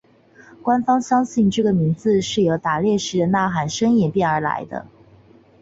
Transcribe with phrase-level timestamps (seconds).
[0.63, 4.65] 官方相信这个名字是由打猎时的呐喊声演变而来。